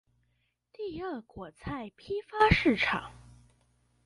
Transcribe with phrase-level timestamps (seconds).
[0.73, 3.11] 第二果菜批發市場